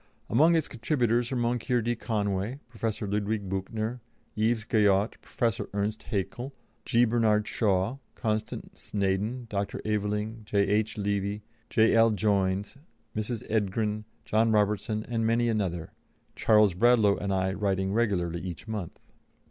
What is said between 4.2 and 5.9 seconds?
Yves Guyot, Professor